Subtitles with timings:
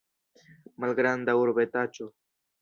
[0.85, 2.09] Malgranda urbetaĉo.